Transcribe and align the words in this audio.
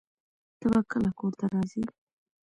ته 0.59 0.65
به 0.71 0.79
کله 0.91 1.09
کور 1.19 1.33
ته 1.39 1.45
راځې؟ 1.53 1.83